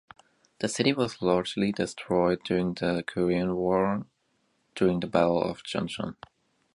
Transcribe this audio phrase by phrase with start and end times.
[0.61, 4.07] The city was largely destroyed during the Korean War
[4.73, 6.15] during the Battle of Chuncheon.